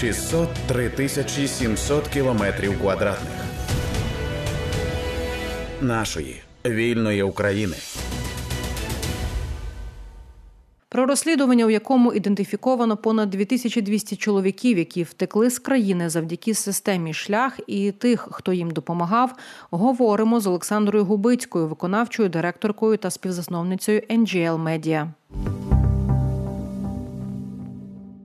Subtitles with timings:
[0.00, 3.32] 603 тисячі 700 кілометрів квадратних
[5.80, 7.76] нашої вільної України.
[10.88, 17.60] Про розслідування, у якому ідентифіковано понад 2200 чоловіків, які втекли з країни завдяки системі шлях,
[17.66, 19.34] і тих, хто їм допомагав,
[19.70, 25.08] говоримо з Олександрою Губицькою, виконавчою директоркою та співзасновницею NGL Media.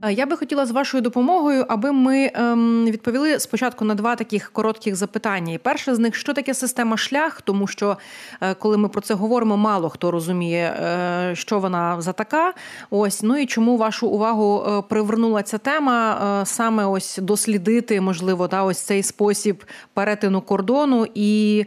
[0.04, 4.52] Е, я би хотіла з вашою допомогою, аби ми ем, відповіли спочатку на два таких
[4.52, 5.54] коротких запитання.
[5.54, 7.96] І перше з них що таке система шлях, тому що
[8.40, 12.54] е, коли ми про це говоримо, мало хто розуміє, е, що вона за така.
[12.90, 18.48] Ось ну і чому вашу увагу е, привернула ця тема е, саме ось дослідити, можливо,
[18.48, 21.64] та ось цей спосіб перетину кордону, і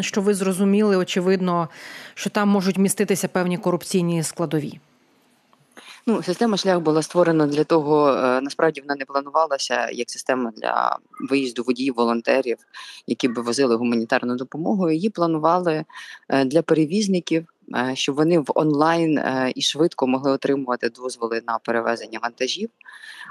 [0.00, 1.68] що ви зрозуміли, очевидно,
[2.14, 4.80] що там можуть міститися певні корупційні складові.
[6.06, 10.98] Ну, система шлях була створена для того, е, насправді вона не планувалася як система для
[11.30, 12.58] виїзду водіїв, волонтерів,
[13.06, 14.90] які б возили гуманітарну допомогу.
[14.90, 15.84] Її планували
[16.28, 17.46] е, для перевізників,
[17.94, 19.20] щоб вони в онлайн
[19.54, 22.70] і швидко могли отримувати дозволи на перевезення вантажів.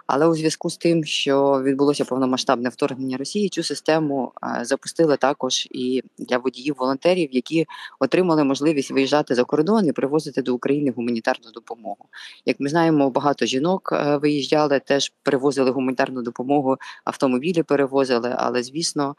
[0.08, 6.04] Але у зв'язку з тим, що відбулося повномасштабне вторгнення Росії, цю систему запустили також і
[6.18, 7.68] для водіїв-волонтерів, які
[8.00, 12.06] отримали можливість виїжджати за кордон і привозити до України гуманітарну допомогу.
[12.46, 19.16] Як ми знаємо, багато жінок виїжджали, теж привозили гуманітарну допомогу, автомобілі перевозили, але звісно.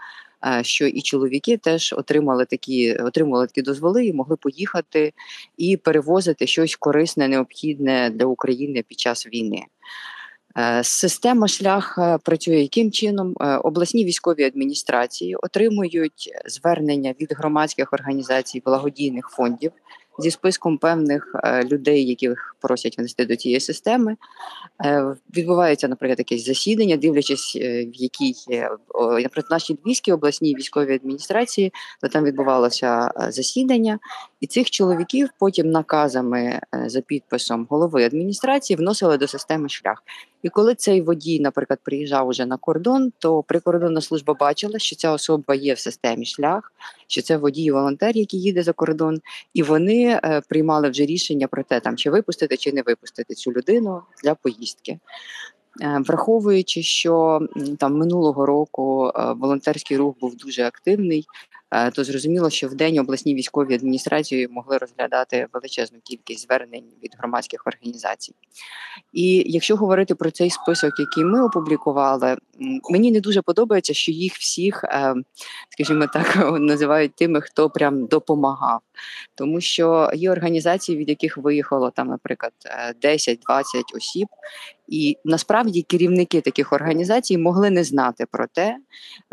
[0.62, 5.12] Що і чоловіки теж отримали такі отримували такі дозволи і могли поїхати
[5.56, 9.62] і перевозити щось корисне, необхідне для України під час війни.
[10.58, 13.34] Е, система шлях е, працює яким чином?
[13.41, 19.72] Е, обласні військові адміністрації отримують звернення від громадських організацій благодійних фондів
[20.21, 24.17] зі списком певних людей, яких просять внести до цієї системи.
[25.37, 28.35] Відбувається, наприклад, якесь засідання, дивлячись, в якій
[28.95, 33.98] наприклад, нашій Львівській обласній військовій адміністрації, то там відбувалося засідання,
[34.41, 40.03] і цих чоловіків потім наказами за підписом голови адміністрації вносили до системи шлях.
[40.42, 45.12] І коли цей водій, наприклад, приїжджав уже на кордон, то прикордонна служба бачила, що ця
[45.12, 46.73] особа є в системі шлях,
[47.06, 49.20] що це водій-волонтер, який їде за кордон,
[49.55, 53.52] і вони е, приймали вже рішення про те, там чи випустити, чи не випустити цю
[53.52, 54.98] людину для поїздки.
[55.83, 57.40] Е, враховуючи, що
[57.79, 61.27] там минулого року е, волонтерський рух був дуже активний,
[61.95, 67.67] то зрозуміло, що в день обласні військові адміністрації могли розглядати величезну кількість звернень від громадських
[67.67, 68.35] організацій.
[69.13, 72.36] І якщо говорити про цей список, який ми опублікували,
[72.91, 75.14] мені не дуже подобається, що їх всіх, е,
[75.70, 78.80] скажімо так, називають тими, хто прям допомагав,
[79.35, 82.53] тому що є організації, від яких виїхало там, наприклад,
[83.03, 84.29] 10-20 е, осіб,
[84.90, 88.77] і насправді керівники таких організацій могли не знати про те,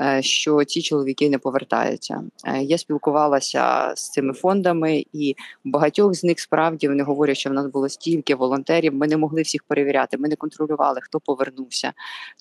[0.01, 2.23] е, що ці чоловіки не повертаються.
[2.45, 7.53] Е, я спілкувалася з цими фондами, і багатьох з них справді вони говорять, що в
[7.53, 8.93] нас було стільки волонтерів.
[8.93, 10.17] Ми не могли всіх перевіряти.
[10.17, 11.93] Ми не контролювали, хто повернувся,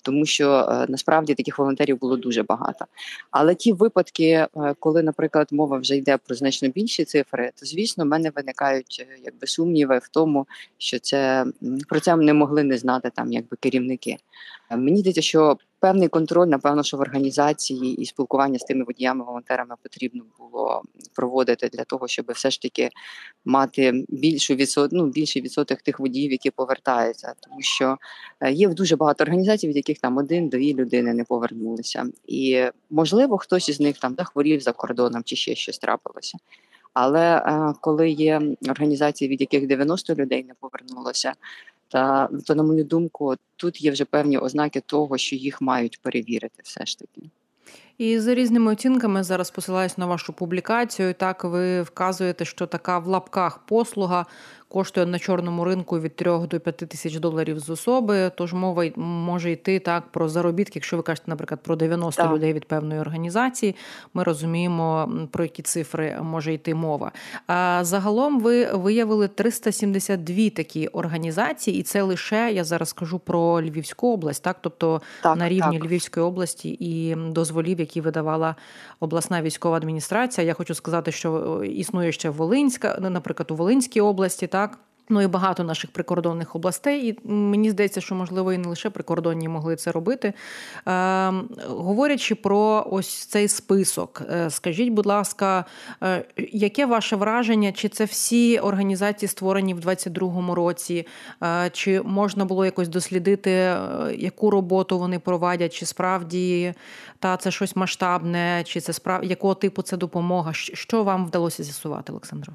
[0.03, 2.85] тому що е, насправді таких волонтерів було дуже багато.
[3.31, 4.47] Але ті випадки,
[4.79, 9.47] коли, наприклад, мова вже йде про значно більші цифри, то звісно, в мене виникають якби
[9.47, 11.45] сумніви в тому, що це
[11.89, 14.17] про це не могли не знати сказати, там якби керівники.
[14.71, 19.75] Мені здається, що певний контроль, напевно, що в організації і спілкування з тими водіями, волонтерами
[19.83, 20.81] потрібно було
[21.13, 22.89] проводити для того, щоб все ж таки
[23.45, 27.97] мати більшу відсот, ну, більший відсоток тих водіїв, які повертаються, тому що
[28.39, 33.69] е, є дуже багато організацій, від яких там один-дві людини не повернулися, і можливо, хтось
[33.69, 36.37] із них там захворів за кордоном чи ще щось трапилося.
[36.93, 41.33] Але е, коли є організації, від яких 90 людей не повернулося,
[41.87, 46.61] та то, на мою думку, тут є вже певні ознаки того, що їх мають перевірити,
[46.63, 47.21] все ж таки.
[47.97, 51.13] І за різними оцінками зараз посилаюсь на вашу публікацію.
[51.13, 54.25] Так ви вказуєте, що така в лапках послуга
[54.69, 58.31] коштує на чорному ринку від 3 до 5 тисяч доларів з особи.
[58.35, 60.71] Тож мова може йти так про заробітки.
[60.75, 62.31] Якщо ви кажете, наприклад, про 90 так.
[62.31, 63.75] людей від певної організації,
[64.13, 67.11] ми розуміємо, про які цифри може йти мова.
[67.47, 74.13] А загалом ви виявили 372 такі організації, і це лише я зараз скажу про Львівську
[74.13, 75.85] область, так тобто так, на рівні так.
[75.87, 78.55] Львівської області і дозволів, які видавала
[78.99, 80.47] обласна військова адміністрація.
[80.47, 84.79] Я хочу сказати, що існує ще Волинська, наприклад, у Волинській області так.
[85.09, 87.09] Ну і багато наших прикордонних областей.
[87.09, 90.33] І мені здається, що можливо і не лише прикордонні могли це робити.
[90.87, 91.33] Е,
[91.67, 95.65] Говорячи про ось цей список, е, скажіть, будь ласка,
[96.03, 97.71] е, яке ваше враження?
[97.71, 101.07] Чи це всі організації створені в 2022 році?
[101.43, 103.79] Е, чи можна було якось дослідити, е,
[104.17, 105.73] яку роботу вони проводять?
[105.73, 106.73] Чи справді
[107.19, 110.53] та це щось масштабне, чи це справ якого типу це допомога?
[110.53, 112.53] Що вам вдалося з'ясувати, Олександро?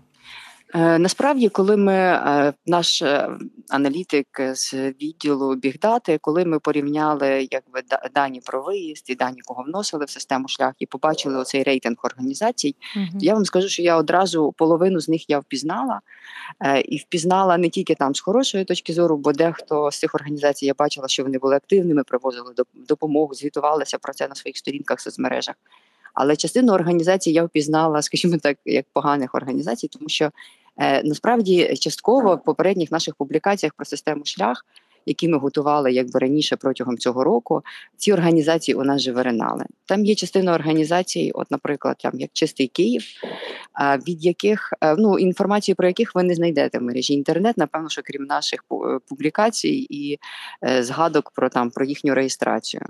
[0.74, 3.28] Е, насправді, коли ми е, наш е,
[3.69, 7.82] аналітик з відділу бігдати, коли ми порівняли якби
[8.14, 12.76] дані про виїзд і дані, кого вносили в систему шлях, і побачили оцей рейтинг організацій,
[12.94, 16.00] то я вам скажу, що я одразу половину з них я впізнала
[16.84, 20.75] і впізнала не тільки там з хорошої точки зору, бо дехто з цих організацій я
[20.78, 25.54] бачила, що вони були активними, привозили допомогу, звітувалися про це на своїх сторінках в соцмережах.
[26.14, 30.30] Але частину організацій я впізнала, скажімо так, як поганих організацій, тому що
[31.04, 34.66] насправді, частково в попередніх наших публікаціях про систему шлях
[35.06, 37.62] які ми готували якби раніше протягом цього року,
[37.96, 39.64] ці організації у нас же виринали.
[39.87, 43.02] Там є частина організацій, от, наприклад, там як Чистий Київ,
[44.08, 48.25] від яких ну інформацію про яких ви не знайдете в мережі інтернет, напевно, що крім
[48.25, 50.19] наших е, публікацій і
[50.64, 52.82] е, згадок про там про їхню реєстрацію.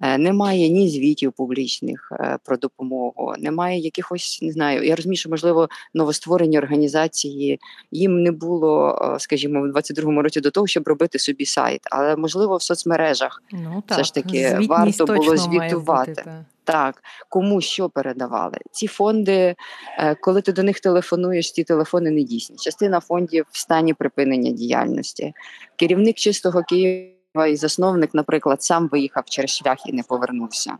[0.00, 2.12] Е, немає ні звітів публічних
[2.44, 4.82] про допомогу, немає якихось не знаю.
[4.84, 7.60] Я розумію, що можливо новостворені організації
[7.90, 12.56] їм не було, скажімо, в 22-му році до того, щоб робити собі сайт, але можливо
[12.56, 13.98] в соцмережах ну, так.
[13.98, 16.10] все ж таки варто було звітувати.
[16.10, 17.02] Бути, так.
[17.28, 18.58] кому що передавали.
[18.70, 19.54] Ці фонди,
[19.98, 22.56] е, коли ти до них телефонуєш, ці телефони не дійсні.
[22.56, 25.32] Частина фондів в стані припинення діяльності.
[25.76, 30.76] Керівник чистого Києва і засновник, наприклад, сам виїхав через шлях і не повернувся.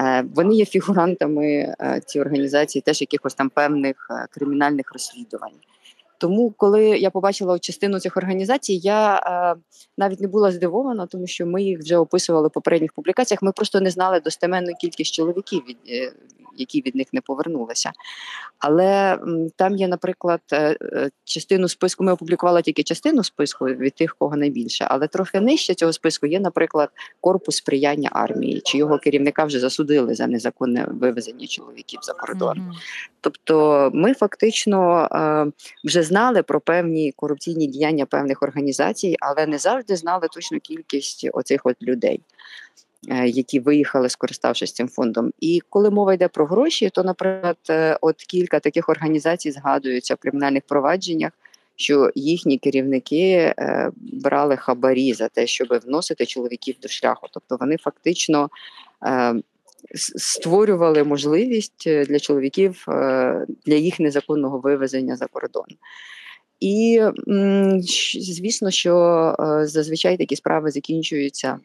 [0.00, 5.52] Е, вони є фігурантами е, ці організації, теж якихось там певних кримінальних розслідувань.
[6.22, 9.60] Тому, коли я побачила частину цих організацій, я е,
[9.98, 13.42] навіть не була здивована, тому що ми їх вже описували в попередніх публікаціях.
[13.42, 16.12] Ми просто не знали достеменну кількість чоловіків, від, е,
[16.56, 17.92] які від них не повернулися.
[18.58, 22.04] Але м, там є, наприклад, е, е, частину списку.
[22.04, 26.40] Ми опублікували тільки частину списку від тих, кого найбільше, але трохи нижче цього списку є,
[26.40, 26.90] наприклад,
[27.20, 32.58] корпус сприяння армії, чи його керівника вже засудили за незаконне вивезення чоловіків за кордон.
[32.58, 33.10] Mm-hmm.
[33.22, 35.52] Тобто, ми фактично е,
[35.84, 41.60] вже знали про певні корупційні діяння певних організацій, але не завжди знали точну кількість оцих
[41.64, 42.20] от людей.
[43.08, 47.98] Е, які виїхали, скориставшись цим фондом, і коли мова йде про гроші, то, наприклад, е,
[48.00, 51.32] от кілька таких організацій згадуються в кримінальних провадженнях,
[51.76, 53.54] що їхні керівники
[53.96, 57.26] брали хабарі за те, щоб вносити чоловіків до шляху.
[57.30, 58.50] Тобто вони фактично
[59.94, 62.84] створювали можливість для чоловіків
[63.66, 65.66] для їх незаконного вивезення за кордон.
[66.60, 67.00] І
[68.20, 71.58] звісно, що зазвичай такі справи закінчуються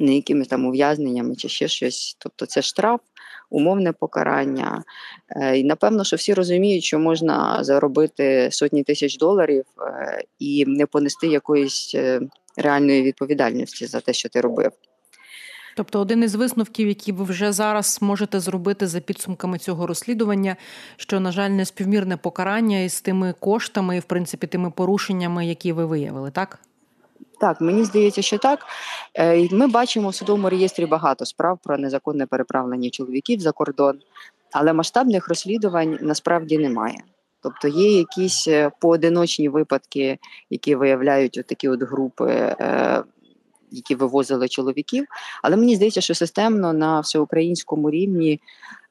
[0.00, 2.16] не якимись там ув'язненнями чи ще щось.
[2.18, 3.00] Тобто це штраф,
[3.50, 4.84] умовне покарання.
[5.30, 10.86] Е, і напевно, що всі розуміють, що можна заробити сотні тисяч доларів е, і не
[10.86, 12.20] понести якоїсь е,
[12.56, 14.70] реальної відповідальності за те, що ти робив.
[15.76, 20.56] Тобто, один із висновків, які ви вже зараз можете зробити за підсумками цього розслідування,
[20.96, 25.72] що, на жаль, не співмірне покарання із тими коштами і, в принципі, тими порушеннями, які
[25.72, 26.58] ви виявили, так?
[27.40, 28.66] Так, мені здається, що так.
[29.14, 33.98] Е, ми бачимо в судовому реєстрі багато справ про незаконне переправлення чоловіків за кордон,
[34.52, 36.98] але масштабних розслідувань насправді немає.
[37.42, 40.18] Тобто є якісь е, поодиночні випадки,
[40.50, 42.30] які виявляють такі от групи
[42.60, 43.02] е,
[43.70, 45.06] які вивозили чоловіків.
[45.42, 48.40] Але мені здається, що системно на всеукраїнському рівні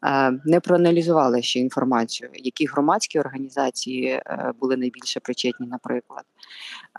[0.06, 6.24] е, не проаналізували ще інформацію, які громадські організації е, були найбільше причетні, наприклад,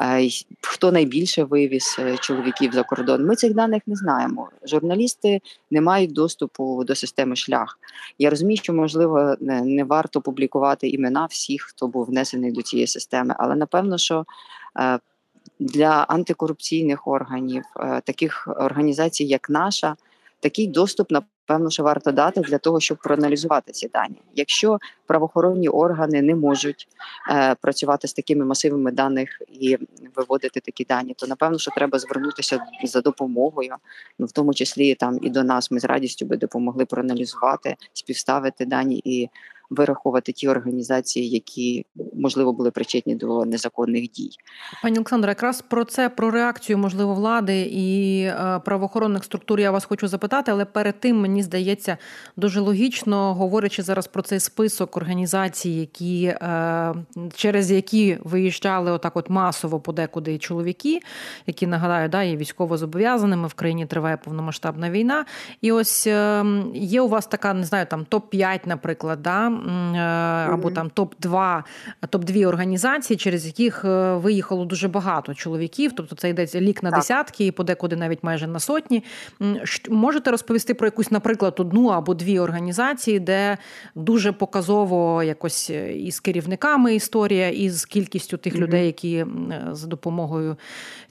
[0.00, 0.28] е,
[0.60, 3.26] хто найбільше вивіз чоловіків за кордон.
[3.26, 4.48] Ми цих даних не знаємо.
[4.66, 5.40] Журналісти
[5.70, 7.78] не мають доступу до системи шлях.
[8.18, 13.34] Я розумію, що можливо не варто публікувати імена всіх, хто був внесений до цієї системи,
[13.38, 14.24] але напевно, що
[15.58, 19.96] для антикорупційних органів, е, таких організацій, як наша,
[20.40, 21.10] такий доступ
[21.48, 24.16] напевно, що варто дати для того, щоб проаналізувати ці дані.
[24.34, 26.88] Якщо правоохоронні органи не можуть
[27.30, 29.78] е, працювати з такими масивами даних і
[30.16, 33.74] виводити такі дані, то напевно, що треба звернутися за допомогою,
[34.18, 35.70] ну в тому числі там і до нас.
[35.70, 39.28] Ми з радістю би допомогли проаналізувати, співставити дані і
[39.74, 44.30] вираховувати ті організації, які можливо були причетні до незаконних дій.
[44.82, 49.84] Пані Олександра, якраз про це про реакцію можливо влади і е, правоохоронних структур я вас
[49.84, 51.96] хочу запитати, але перед тим мені здається
[52.36, 56.94] дуже логічно, говорячи зараз про цей список організацій, які е,
[57.34, 61.00] через які виїжджали отак, от масово подекуди чоловіки,
[61.46, 65.24] які нагадаю, да, є військово зобов'язаними в країні триває повномасштабна війна.
[65.60, 69.48] І ось ем, є у вас така, не знаю, там топ 5 наприклад, да,
[70.50, 71.64] або там топ 2
[72.10, 75.92] топ 2 організації, через яких е, виїхало дуже багато чоловіків.
[75.96, 76.98] Тобто це йдеться лік на так.
[76.98, 79.04] десятки, і подекуди навіть майже на сотні.
[79.90, 83.58] Можете розповісти про якусь, наприклад, одну або дві організації, де
[83.94, 88.58] дуже показово якось е, із керівниками історія, і з кількістю тих mm-hmm.
[88.58, 89.26] людей, які
[89.72, 90.56] за допомогою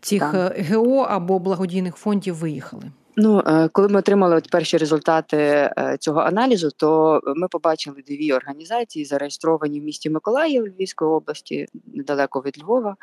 [0.02, 0.66] цих так.
[0.72, 2.92] ГО або благодійних фондів виїхали.
[3.16, 8.34] Ну, е, коли ми отримали от перші результати е, цього аналізу, то ми побачили дві
[8.34, 12.96] організації, зареєстровані в місті Миколаїв Львівської області, недалеко від Львова.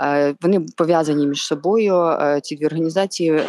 [0.00, 2.16] Е, вони пов'язані між собою.
[2.42, 3.42] Ці дві організації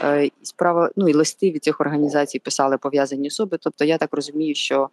[0.43, 3.57] справа ну і листи від цих організацій писали пов'язані особи.
[3.61, 4.89] Тобто, я так розумію, що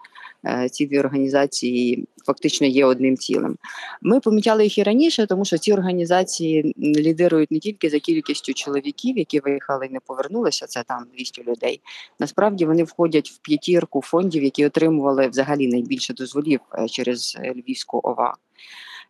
[0.70, 3.56] ці дві організації фактично є одним цілим.
[4.02, 9.18] Ми помічали їх і раніше, тому що ці організації лідирують не тільки за кількістю чоловіків,
[9.18, 10.66] які виїхали і не повернулися.
[10.66, 11.80] Це там 200 людей.
[12.18, 18.00] Насправді вони входять в п'ятірку фондів, які отримували взагалі найбільше дозволів е, через е, Львівську
[18.02, 18.34] ОВА.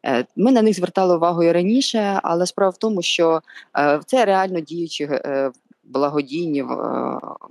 [0.07, 3.41] Е, ми на них звертали увагу і раніше, але справа в тому, що
[4.07, 5.09] це реально діючі
[5.85, 6.65] благодійні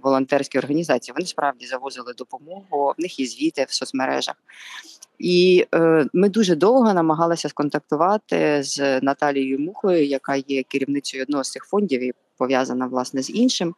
[0.03, 1.13] волонтерські організації.
[1.17, 4.36] Вони справді завозили допомогу, в них є звіти в соцмережах.
[5.22, 11.51] І е, ми дуже довго намагалися сконтактувати з Наталією Мухою, яка є керівницею одного з
[11.51, 13.75] цих фондів і пов'язана власне з іншим.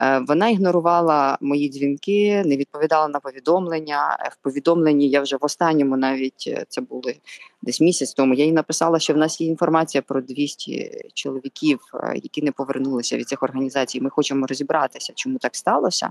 [0.00, 4.18] Е, вона ігнорувала мої дзвінки, не відповідала на повідомлення.
[4.32, 7.16] В повідомленні я вже в останньому, навіть е, це були
[7.62, 8.34] десь місяць тому.
[8.34, 13.16] Я їй написала, що в нас є інформація про 200 чоловіків, е, які не повернулися
[13.16, 14.00] від цих організацій.
[14.00, 16.10] Ми хочемо розібратися, чому так сталося.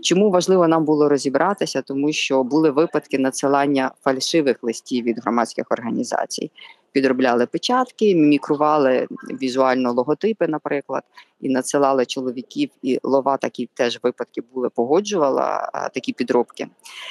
[0.00, 6.50] Чому важливо нам було розібратися, тому що були випадки надсилання фальшивих листів від громадських організацій
[6.92, 9.06] підробляли печатки, мімікрували
[9.42, 11.02] візуально логотипи, наприклад,
[11.40, 16.66] і надсилали чоловіків, і лова такі теж випадки були, погоджувала такі підробки.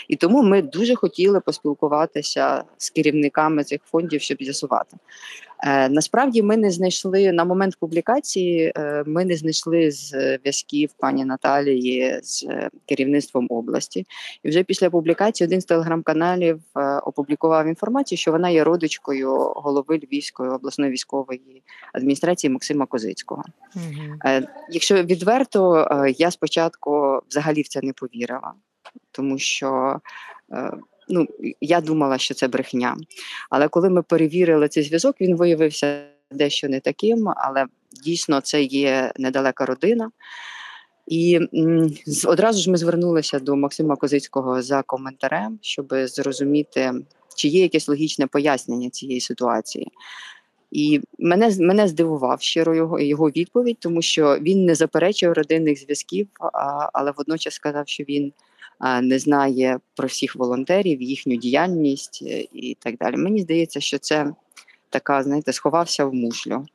[0.07, 4.98] І тому ми дуже хотіли поспілкуватися з керівниками цих фондів, щоб з'ясувати.
[5.63, 12.20] Е, Насправді ми не знайшли на момент публікації, е, ми не знайшли зв'язків пані Наталії
[12.24, 12.48] з
[12.86, 14.06] керівництвом області.
[14.44, 19.98] І вже після публікації один з телеграм-каналів е, опублікував інформацію, що вона є родичкою голови
[19.98, 21.63] Львівської обласної військової
[21.94, 23.44] адміністрації Максима Козицького.
[23.75, 24.20] Угу.
[24.25, 28.54] Е, якщо відверто, е, я спочатку взагалі в це не повірила,
[29.12, 30.00] тому що
[30.51, 30.72] е,
[31.10, 31.28] ну,
[31.62, 32.98] я думала, що це брехня.
[33.50, 37.66] Але коли ми перевірили цей зв'язок, він виявився дещо не таким, але
[38.04, 40.12] дійсно це є недалека родина.
[41.08, 41.39] І
[42.28, 46.94] одразу ж ми звернулися до Максима Козицького за коментарем, щоб зрозуміти,
[47.36, 49.92] чи є якесь логічне пояснення цієї ситуації.
[50.72, 56.28] І мене мене здивував щиро його його відповідь, тому що він не заперечив родинних зв'язків,
[56.54, 58.34] а, але водночас сказав, що він
[59.01, 63.17] не знає про всіх волонтерів, їхню діяльність е, і так далі.
[63.17, 64.33] Мені здається, що це
[64.89, 66.65] така, знаєте, сховався в мушлю.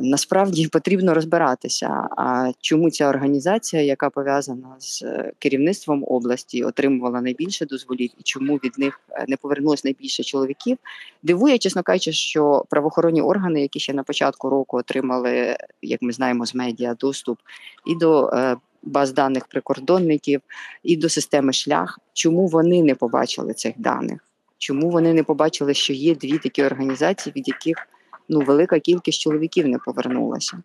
[0.00, 7.66] Насправді потрібно розбиратися, а чому ця організація, яка пов'язана з е, керівництвом області, отримувала найбільше
[7.66, 10.78] дозволів, і чому від них е, не повернулось найбільше чоловіків,
[11.22, 16.46] дивує, чесно кажучи, що правоохоронні органи, які ще на початку року отримали, як ми знаємо,
[16.46, 17.38] з медіа доступ
[17.86, 20.40] і до е, баз даних прикордонників,
[20.82, 24.20] і до системи шлях, чому вони не побачили цих даних?
[24.58, 27.88] Чому вони не побачили, що є дві такі організації, від яких
[28.28, 30.62] ну, велика кількість чоловіків не повернулася.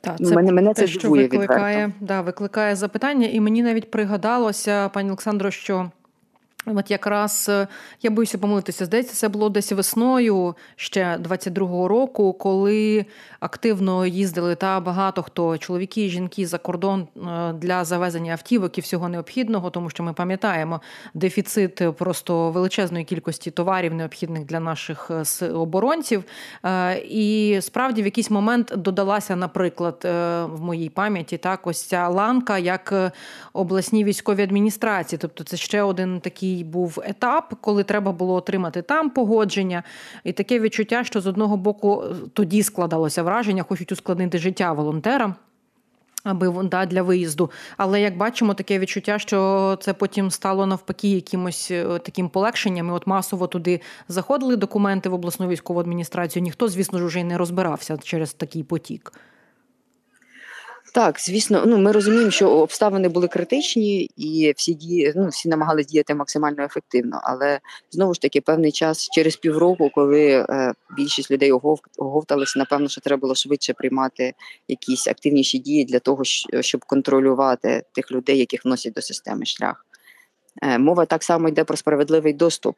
[0.00, 4.88] Та, це мене мене те, це що викликає, да, викликає запитання, і мені навіть пригадалося,
[4.88, 5.90] пані Олександро, що
[6.66, 7.68] От якраз е,
[8.02, 13.06] я боюся помилитися, здається, це було десь весною ще 22-го року, коли
[13.40, 18.80] активно їздили та багато хто чоловіки і жінки за кордон е, для завезення автівок і
[18.80, 20.80] всього необхідного, тому що ми пам'ятаємо
[21.14, 25.10] дефіцит просто величезної кількості товарів, необхідних для наших
[25.42, 26.24] е, оборонців.
[27.08, 30.00] І справді в якийсь момент додалася, наприклад,
[30.52, 33.12] в моїй пам'яті так ось ця ланка як
[33.52, 38.82] обласні військові адміністрації, тобто це ще один такий такий був етап, коли треба було отримати
[38.82, 39.82] там погодження,
[40.24, 45.34] і таке відчуття, що з одного боку тоді складалося враження, хочуть ускладнити життя волонтерам.
[46.24, 47.50] аби да, для виїзду.
[47.76, 52.88] Але як бачимо, таке відчуття, що це потім стало навпаки якимось е, таким полегшенням.
[52.88, 56.42] І От масово туди заходили документи в обласну військову адміністрацію.
[56.42, 59.12] Ніхто, звісно ж, вже й не розбирався через такий потік.
[60.92, 65.88] Так, звісно, ну ми розуміємо, що обставини були критичні, і всі дії ну всі намагалися
[65.88, 67.20] діяти максимально ефективно.
[67.22, 71.52] Але знову ж таки, певний час через півроку, коли е, більшість людей
[71.98, 74.34] оговталися, напевно, що треба було швидше приймати
[74.68, 76.24] якісь активніші дії для того,
[76.60, 79.85] щоб контролювати тих людей, яких вносять до системи шлях.
[80.62, 82.76] Е, мова так само йде про справедливий доступ.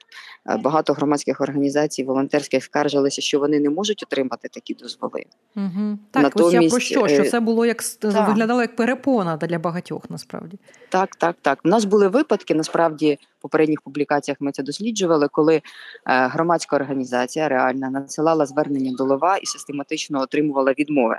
[0.50, 5.24] Е, багато громадських організацій, волонтерських скаржилися, що вони не можуть отримати такі дозволи.
[5.56, 5.98] Угу.
[6.10, 7.08] Так, Натомість, ось я про що?
[7.08, 8.28] Що е, це було як так.
[8.28, 10.58] виглядало як перепона для багатьох, насправді.
[10.88, 11.58] Так, так, так.
[11.64, 12.54] У нас були випадки.
[12.54, 15.62] Насправді, в попередніх публікаціях ми це досліджували, коли
[16.04, 21.18] громадська організація реально надсилала звернення до лова і систематично отримувала відмови.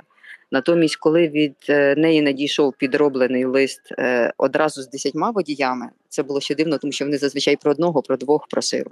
[0.52, 6.40] Натомість, коли від е, неї надійшов підроблений лист е, одразу з десятьма водіями, це було
[6.40, 8.90] ще дивно, тому що вони зазвичай про одного, про двох просили.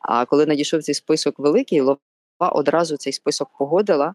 [0.00, 1.98] А коли надійшов цей список великий, лова
[2.38, 4.14] одразу цей список погодила.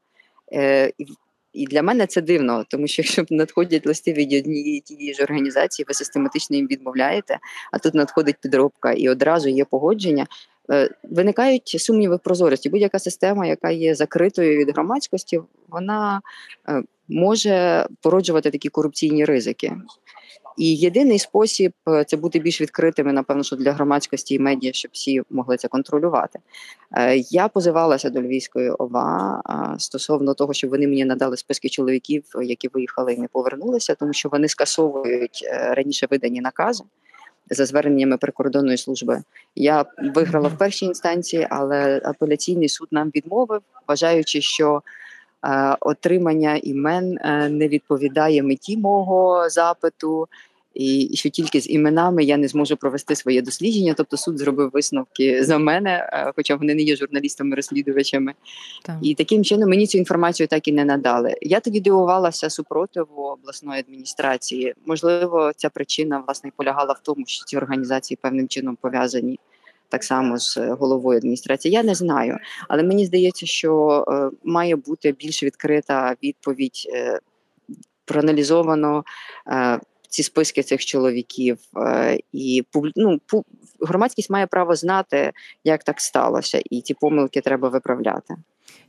[1.54, 5.86] І для мене це дивно, тому що якщо надходять листи від однієї тієї ж організації,
[5.88, 7.40] ви систематично їм відмовляєте,
[7.72, 10.28] а тут надходить підробка і одразу є погодження.
[10.72, 12.70] Е, виникають сумніви прозорості.
[12.70, 16.22] Будь-яка система, яка є закритою від громадськості, вона
[16.70, 19.74] е, може породжувати такі корупційні ризики.
[20.58, 24.92] І єдиний спосіб е, це бути більш відкритими, напевно, що для громадськості і медіа, щоб
[24.94, 26.40] всі могли це контролювати.
[27.30, 29.42] Я позивалася до Львівської ОВА
[29.80, 34.30] стосовно того, щоб вони мені надали списки чоловіків, які виїхали і не повернулися, тому що
[34.30, 35.46] вони скасовують
[35.76, 36.84] раніше видані накази
[37.50, 39.24] за зверненнями прикордонної служби.
[39.56, 45.03] Я виграла в першій інстанції, але апеляційний суд нам відмовив, вважаючи, що е,
[45.80, 50.28] отримання імен е, не відповідає меті мого запиту
[50.74, 53.94] і що тільки з іменами я не зможу провести своє дослідження.
[53.98, 58.34] Тобто суд зробив висновки за мене, е, хоча вони не є журналістами-розслідувачами.
[58.84, 58.96] Так.
[59.02, 61.36] І таким чином мені цю інформацію так і не надали.
[61.42, 64.74] Я тоді дивувалася супротиву обласної адміністрації.
[64.86, 69.40] Можливо, ця причина власне полягала в тому, що ці організації певним чином пов'язані.
[69.94, 75.12] Так само з головою адміністрації, я не знаю, але мені здається, що е, має бути
[75.12, 77.20] більш відкрита відповідь, е,
[78.06, 79.04] проаналізовано
[79.48, 82.64] е, ці списки цих чоловіків, е, і
[82.96, 83.20] ну,
[83.82, 85.32] громадськість має право знати,
[85.64, 88.36] як так сталося, і ці помилки треба виправляти.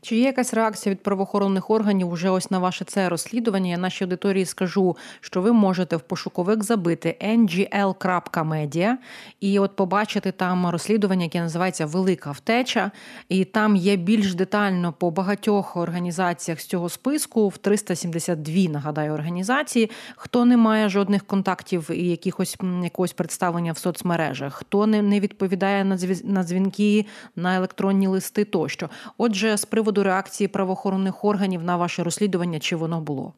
[0.04, 3.70] Чи є якась реакція від правоохоронних органів уже ось на ваше це розслідування?
[3.70, 8.94] Я нашій аудиторії скажу, що ви можете в пошуковик забити ngl.media
[9.40, 12.90] і от побачити там розслідування, яке називається Велика втеча,
[13.28, 19.90] і там є більш детально по багатьох організаціях з цього списку в 372, нагадаю, організації.
[20.16, 25.84] Хто не має жодних контактів і якихось якогось представлення в соцмережах, хто не не відповідає
[26.24, 28.90] на дзвінки, на електронні листи тощо.
[29.18, 33.32] Отже, з приводу реакції правоохоронних органів на ваше розслідування, чи воно було?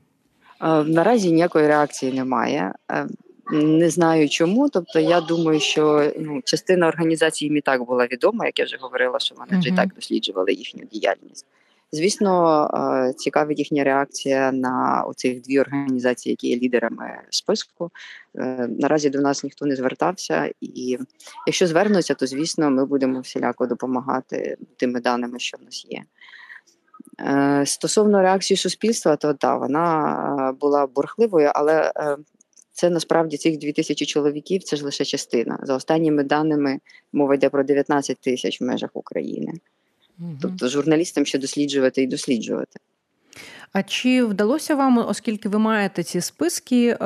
[0.63, 2.73] Е, наразі ніякої реакції немає.
[2.91, 3.07] Е,
[3.53, 4.69] не знаю чому.
[4.69, 8.77] Тобто, я думаю, що ну, частина організації їм і так була відома, як я вже
[8.81, 11.47] говорила, що вони вже і так досліджували їхню діяльність.
[11.93, 17.91] Звісно, е, цікавить їхня реакція на оцих дві організації, які є лідерами списку.
[18.69, 20.99] Наразі до нас ніхто не звертався, і
[21.47, 26.03] якщо звернуться, то звісно ми будемо всіляко допомагати тими даними, що в нас є.
[27.21, 32.17] Е, стосовно реакції суспільства, то так, вона е, була бурхливою, але е,
[32.73, 35.59] це насправді цих 2000 чоловіків це ж лише частина.
[35.63, 36.79] За останніми даними
[37.13, 39.53] мова йде про 19 тисяч в межах України.
[40.43, 42.81] Тобто журналістам ще досліджувати і досліджувати.
[43.77, 46.97] А чи вдалося вам, оскільки ви маєте ці списки, е,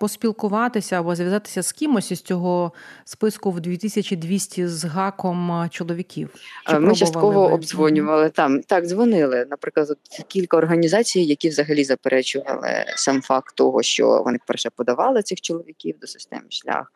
[0.00, 2.72] поспілкуватися або зв'язатися з кимось із цього
[3.04, 6.30] списку в 2200 з гаком е, чоловіків?
[6.70, 7.54] Чи Ми частково ви?
[7.54, 8.60] обдзвонювали там.
[8.62, 9.46] Так, дзвонили.
[9.50, 9.88] Наприклад,
[10.28, 16.06] кілька організацій, які взагалі заперечували сам факт того, що вони перше подавали цих чоловіків до
[16.06, 16.92] системи шлях,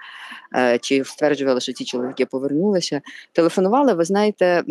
[0.57, 3.01] е, чи стверджували, що ці чоловіки повернулися.
[3.33, 3.95] Телефонували.
[3.95, 4.65] Ви знаєте,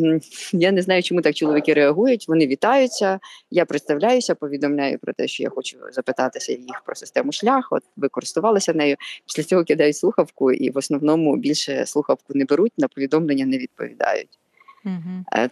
[0.54, 2.28] я не знаю, чому так чоловіки реагують.
[2.28, 3.20] Вони вітаються.
[3.52, 7.68] Я представляюся, повідомляю про те, що я хочу запитатися їх про систему шлях.
[7.72, 8.96] От ви користувалися нею.
[9.26, 14.40] Після цього кидають слухавку, і в основному більше слухавку не беруть, на повідомлення не відповідають.
[14.86, 15.50] Угу.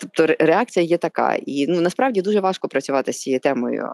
[0.00, 3.88] Тобто реакція є така, і ну насправді дуже важко працювати з цією темою.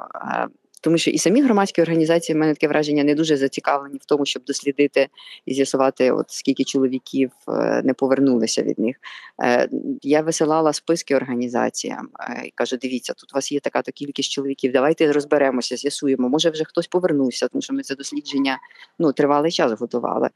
[0.81, 4.27] Тому що і самі громадські організації в мене таке враження не дуже зацікавлені в тому,
[4.27, 5.09] щоб дослідити
[5.47, 8.97] і з'ясувати, от скільки чоловіків е, не повернулися від них.
[9.43, 9.69] Е,
[10.03, 14.31] Я висилала списки організаціям е, і кажу: дивіться, тут у вас є така то кількість
[14.31, 14.73] чоловіків.
[14.73, 16.29] Давайте розберемося, з'ясуємо.
[16.29, 18.59] Може, вже хтось повернувся, тому що ми це дослідження
[18.99, 20.29] ну тривалий час готували.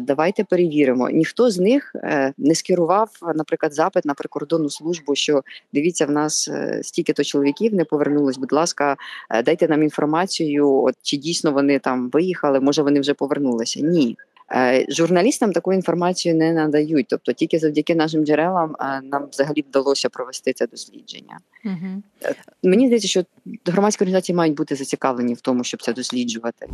[0.00, 1.10] Давайте перевіримо.
[1.10, 1.96] Ніхто з них
[2.38, 7.84] не скерував, наприклад, запит на прикордонну службу, що дивіться, в нас е, стільки-то чоловіків не
[7.84, 8.38] повернулось.
[8.38, 8.96] Будь ласка,
[9.30, 13.80] е, дайте нам інформацію, от чи дійсно вони там виїхали, може вони вже повернулися.
[13.80, 14.16] Ні.
[14.52, 20.08] Е, Журналістам таку інформацію не надають, тобто тільки завдяки нашим джерелам е, нам взагалі вдалося
[20.08, 21.38] провести це дослідження.
[21.64, 22.02] Угу.
[22.62, 23.24] Мені здається, що
[23.66, 26.66] громадські організації мають бути зацікавлені в тому, щоб це досліджувати.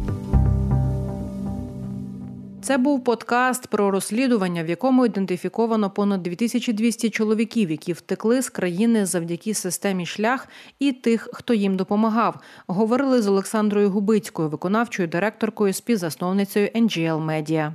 [2.62, 9.06] Це був подкаст про розслідування, в якому ідентифіковано понад 2200 чоловіків, які втекли з країни
[9.06, 10.48] завдяки системі шлях,
[10.78, 12.34] і тих, хто їм допомагав.
[12.66, 17.72] Говорили з Олександрою Губицькою, виконавчою директоркою, співзасновницею NGL Media.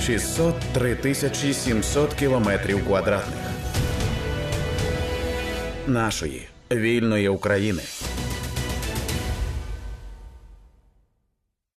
[0.00, 3.50] 603 тисячі 700 кілометрів квадратних
[5.86, 7.82] нашої вільної України.